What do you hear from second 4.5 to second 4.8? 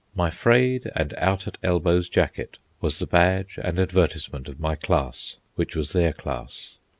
my